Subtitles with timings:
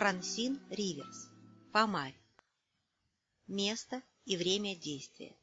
[0.00, 1.28] Франсин Риверс.
[1.72, 2.16] Помарь.
[3.48, 5.36] Место и время действия.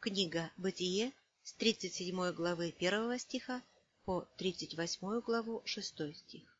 [0.00, 1.12] Книга «Бытие»
[1.44, 3.62] с 37 главы 1 стиха
[4.04, 6.58] по 38 главу 6 стих.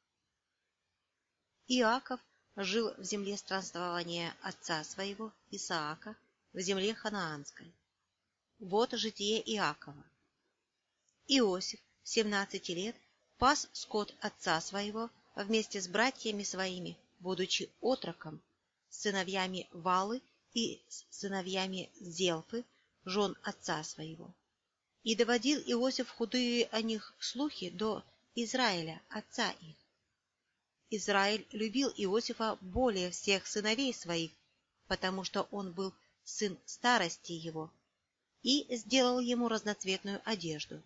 [1.67, 2.21] Иаков
[2.55, 6.17] жил в земле странствования отца своего Исаака
[6.53, 7.75] в земле ханаанской.
[8.61, 10.05] Вот житие Иакова.
[11.27, 12.95] Иосиф, 17 лет,
[13.39, 18.43] пас скот отца своего вместе с братьями своими, будучи отроком,
[18.89, 20.23] сыновьями Валы
[20.55, 22.65] и сыновьями Зелфы,
[23.05, 24.35] жен отца своего.
[25.03, 28.05] И доводил Иосиф худые о них слухи до
[28.35, 29.77] Израиля, отца их.
[30.91, 34.33] Израиль любил Иосифа более всех сыновей своих,
[34.89, 37.71] потому что он был сын старости его,
[38.43, 40.83] и сделал ему разноцветную одежду.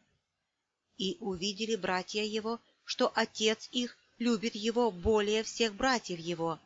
[0.97, 6.61] И увидели братья его, что отец их любит его более всех братьев его,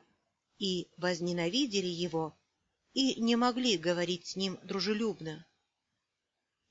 [0.58, 2.36] и возненавидели его,
[2.92, 5.46] и не могли говорить с ним дружелюбно.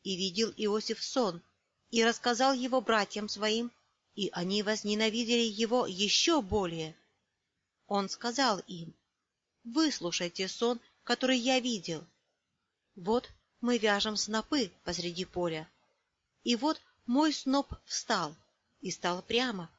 [0.03, 1.41] И видел Иосиф сон,
[1.89, 3.71] и рассказал его братьям своим,
[4.15, 6.95] и они возненавидели его еще более.
[7.87, 8.93] Он сказал им,
[9.63, 12.03] «Выслушайте сон, который я видел.
[12.95, 13.29] Вот
[13.61, 15.69] мы вяжем снопы посреди поля,
[16.43, 18.35] и вот мой сноп встал
[18.81, 19.69] и стал прямо,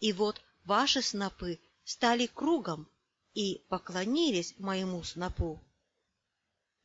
[0.00, 2.88] и вот ваши снопы стали кругом
[3.34, 5.62] и поклонились моему снопу.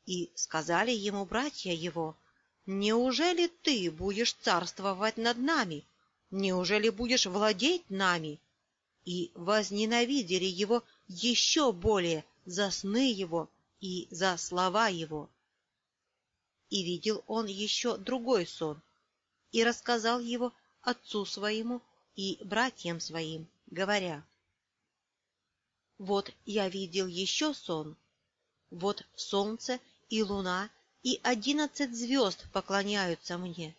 [0.05, 2.15] И сказали ему братья его,
[2.65, 5.85] «Неужели ты будешь царствовать над нами?
[6.29, 8.39] Неужели будешь владеть нами?»
[9.05, 13.49] И возненавидели его еще более за сны его
[13.79, 15.29] и за слова его.
[16.69, 18.81] И видел он еще другой сон,
[19.51, 21.81] и рассказал его отцу своему
[22.15, 24.23] и братьям своим, говоря,
[25.97, 27.95] «Вот я видел еще сон,
[28.69, 30.69] вот солнце и луна
[31.03, 33.75] и одиннадцать звезд поклоняются мне».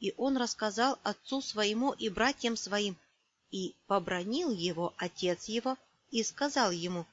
[0.00, 2.96] И он рассказал отцу своему и братьям своим,
[3.50, 5.76] и побронил его отец его,
[6.10, 7.04] и сказал ему,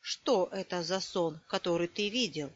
[0.00, 2.52] «Что это за сон, который ты видел?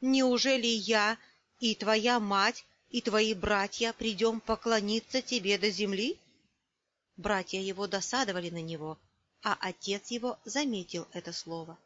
[0.00, 1.18] Неужели я
[1.60, 6.18] и твоя мать и твои братья придем поклониться тебе до земли?»
[7.18, 8.96] Братья его досадовали на него,
[9.42, 11.76] а отец его заметил это слово.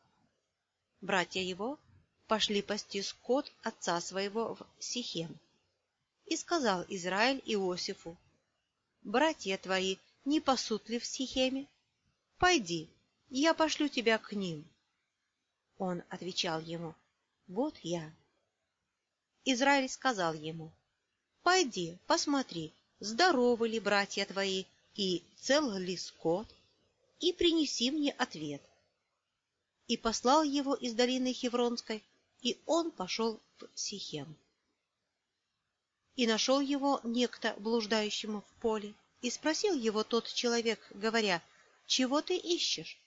[1.01, 1.79] Братья его
[2.27, 5.41] пошли пасти скот отца своего в Сихем.
[6.27, 8.15] И сказал Израиль Иосифу,
[9.05, 11.67] «Братья твои не пасут ли в Сихеме?
[12.37, 12.91] Пойди,
[13.31, 14.69] я пошлю тебя к ним».
[15.79, 16.95] Он отвечал ему,
[17.49, 18.13] «Вот я».
[19.47, 20.71] Израиль сказал ему,
[21.43, 26.49] «Пойди, посмотри, здоровы ли братья твои, и цел ли скот,
[27.21, 28.63] и принеси мне ответ.
[29.87, 32.03] И послал его из долины Хевронской,
[32.41, 34.37] и он пошел в Сихем.
[36.17, 41.43] И нашел его некто, блуждающему в поле, и спросил его тот человек, говоря,
[41.87, 42.99] «Чего ты ищешь?»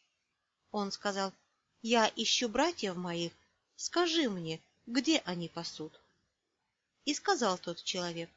[0.71, 1.33] Он сказал,
[1.81, 3.33] «Я ищу братьев моих,
[3.75, 5.99] скажи мне, где они пасут?»
[7.03, 8.29] И сказал тот человек,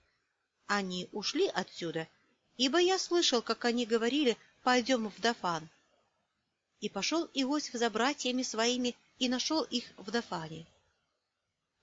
[0.67, 2.09] «Они ушли отсюда,
[2.59, 5.67] ибо я слышал, как они говорили, пойдем в Дафан.
[6.81, 10.67] И пошел Иосиф за братьями своими и нашел их в Дафане.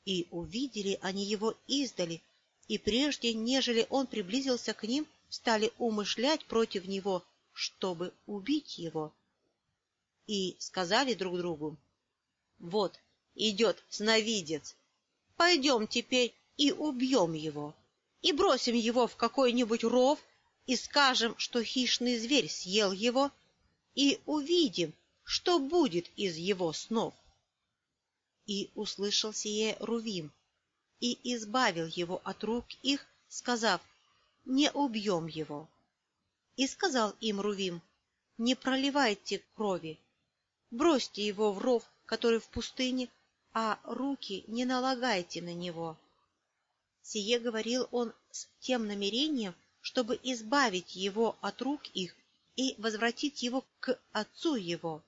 [0.06, 2.22] И увидели они его издали,
[2.68, 9.13] и прежде, нежели он приблизился к ним, стали умышлять против него, чтобы убить его.
[10.28, 11.78] И сказали друг другу,
[12.59, 13.00] «Вот,
[13.36, 14.75] идет сновидец,
[15.38, 17.74] пойдем теперь и убьем его,
[18.21, 20.19] и бросим его в какой-нибудь ров,
[20.65, 23.31] и скажем, что хищный зверь съел его,
[23.94, 27.13] и увидим, что будет из его снов.
[28.45, 30.31] И услышал сие Рувим,
[31.00, 33.81] и избавил его от рук их, сказав,
[34.45, 35.67] не убьем его.
[36.56, 37.81] И сказал им Рувим,
[38.38, 40.00] не проливайте крови,
[40.71, 43.09] бросьте его в ров, который в пустыне,
[43.53, 45.97] а руки не налагайте на него.
[47.01, 52.15] Сие говорил он с тем намерением, чтобы избавить его от рук их
[52.55, 55.03] и возвратить его к отцу его.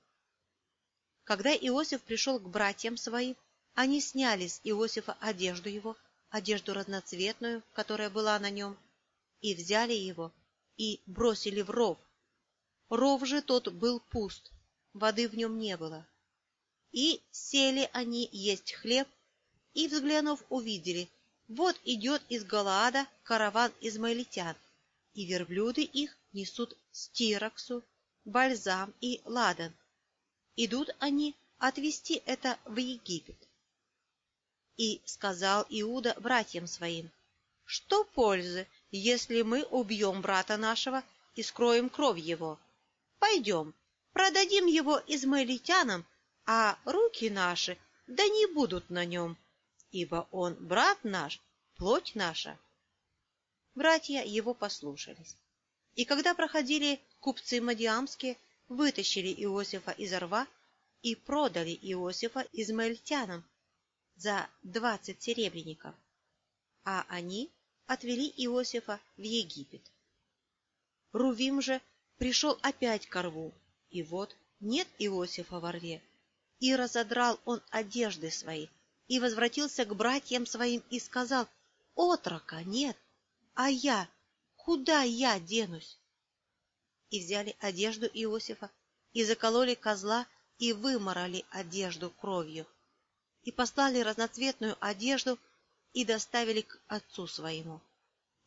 [1.24, 3.34] Когда Иосиф пришел к братьям своим,
[3.74, 5.96] они сняли с Иосифа одежду его,
[6.30, 8.78] одежду разноцветную, которая была на нем,
[9.40, 10.32] и взяли его,
[10.76, 11.98] и бросили в ров.
[12.88, 14.52] Ров же тот был пуст,
[14.92, 16.06] воды в нем не было.
[16.92, 19.08] И сели они есть хлеб,
[19.74, 21.08] и, взглянув, увидели,
[21.48, 24.54] вот идет из Галаада караван измаилитян,
[25.18, 27.82] и верблюды их несут стираксу,
[28.24, 29.74] бальзам и ладан.
[30.54, 33.48] Идут они отвести это в Египет.
[34.76, 37.10] И сказал Иуда братьям своим,
[37.64, 41.02] что пользы, если мы убьем брата нашего
[41.34, 42.56] и скроем кровь его?
[43.18, 43.74] Пойдем,
[44.12, 46.06] продадим его измаилитянам,
[46.46, 47.76] а руки наши
[48.06, 49.36] да не будут на нем,
[49.90, 51.40] ибо он брат наш,
[51.76, 52.56] плоть наша.
[53.78, 55.36] Братья его послушались.
[55.94, 58.36] И когда проходили купцы Мадиамские,
[58.66, 60.48] вытащили Иосифа из рва
[61.02, 63.44] и продали Иосифа измаильтянам
[64.16, 65.94] за двадцать серебряников,
[66.84, 67.52] а они
[67.86, 69.92] отвели Иосифа в Египет.
[71.12, 71.80] Рувим же
[72.16, 73.54] пришел опять к рву,
[73.90, 76.02] и вот нет Иосифа во рве,
[76.58, 78.66] и разодрал он одежды свои,
[79.06, 81.46] и возвратился к братьям своим и сказал,
[81.94, 82.96] «Отрока нет,
[83.58, 84.08] а я,
[84.54, 85.98] куда я денусь?»
[87.10, 88.70] И взяли одежду Иосифа,
[89.12, 90.28] и закололи козла,
[90.58, 92.68] и выморали одежду кровью,
[93.42, 95.40] и послали разноцветную одежду,
[95.92, 97.80] и доставили к отцу своему.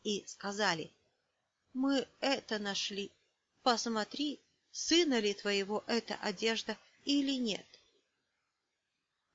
[0.02, 0.90] И сказали,
[1.74, 3.10] «Мы это нашли,
[3.62, 7.66] посмотри, сына ли твоего эта одежда или нет».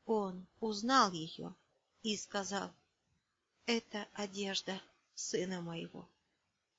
[0.08, 1.54] Он узнал ее
[2.02, 2.74] и сказал,
[3.68, 4.82] «Это одежда
[5.18, 6.08] сына моего.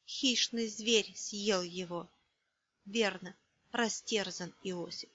[0.07, 2.09] Хищный зверь съел его.
[2.87, 3.35] Верно,
[3.73, 5.11] растерзан Иосиф.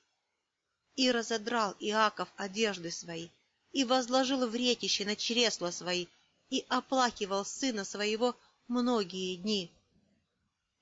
[0.96, 3.30] И разодрал Иаков одежды свои,
[3.72, 6.08] и возложил в ретище на чресла свои,
[6.50, 8.36] и оплакивал сына своего
[8.68, 9.72] многие дни.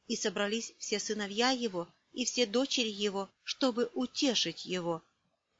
[0.07, 5.01] И собрались все сыновья его и все дочери его, чтобы утешить его,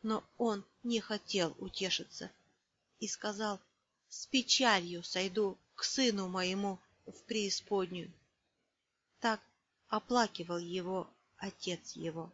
[0.02, 2.30] но он не хотел утешиться
[3.00, 3.60] и сказал,
[4.10, 8.14] «С печалью сойду к сыну моему в преисподнюю».
[9.20, 9.42] Так
[9.88, 12.32] оплакивал его отец его.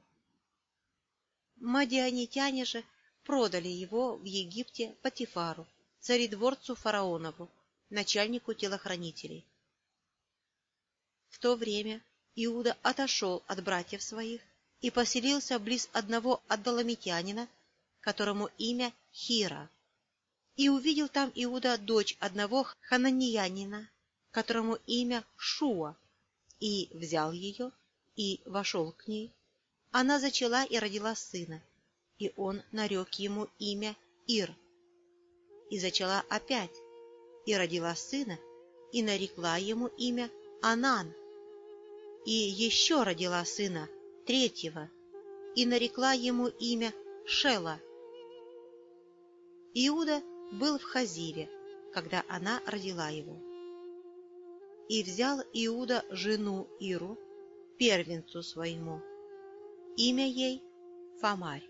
[1.56, 2.84] Мадианитяне же
[3.24, 5.66] продали его в Египте Патифару,
[6.02, 7.50] царедворцу фараонову,
[7.90, 9.46] начальнику телохранителей.
[11.30, 12.02] В то время
[12.36, 14.42] Иуда отошел от братьев своих
[14.82, 17.48] и поселился близ одного аддаламитянина,
[18.02, 19.70] которому имя Хира.
[20.58, 23.90] И увидел там Иуда дочь одного хананьянина,
[24.32, 25.96] которому имя Шуа,
[26.60, 27.72] и взял ее,
[28.16, 29.32] и вошел к ней.
[29.92, 31.62] Она зачала и родила сына,
[32.18, 33.96] и он нарек ему имя
[34.26, 34.56] Ир.
[35.70, 36.76] И зачала опять,
[37.46, 38.40] и родила сына,
[38.92, 40.32] и нарекла ему имя
[40.64, 41.14] Анан.
[42.26, 43.88] И еще родила сына,
[44.26, 44.90] третьего,
[45.56, 46.94] и нарекла ему имя
[47.28, 47.80] Шела.
[49.76, 51.50] Иуда был в Хазире,
[51.94, 53.38] когда она родила его.
[54.88, 57.18] И взял Иуда жену Иру,
[57.78, 59.02] первенцу своему,
[59.98, 60.64] имя ей
[61.20, 61.68] Фомарь.